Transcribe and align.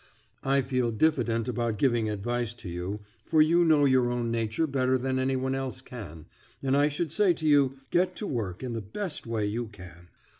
I 0.43 0.63
feel 0.63 0.89
diffident 0.89 1.47
about 1.47 1.77
giving 1.77 2.09
advice 2.09 2.55
to 2.55 2.67
you, 2.67 3.01
for 3.23 3.39
you 3.39 3.63
know 3.63 3.85
your 3.85 4.09
own 4.09 4.31
nature 4.31 4.65
better 4.65 4.97
than 4.97 5.19
any 5.19 5.35
one 5.35 5.53
else 5.53 5.79
can, 5.79 6.25
but 6.63 6.73
I 6.73 6.89
should 6.89 7.11
say 7.11 7.33
to 7.33 7.45
you, 7.47 7.77
get 7.91 8.15
to 8.15 8.25
work 8.25 8.63
in 8.63 8.73
the 8.73 8.81
best 8.81 9.27
way 9.27 9.45
you 9.45 9.67
can. 9.67 10.09